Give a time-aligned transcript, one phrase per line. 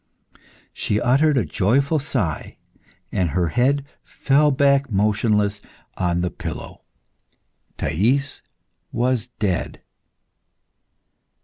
[0.73, 2.57] She uttered a joyful sigh,
[3.11, 5.61] and her head fell back motionless
[5.95, 6.81] on the pillow.
[7.77, 8.41] Thais
[8.91, 9.83] was dead.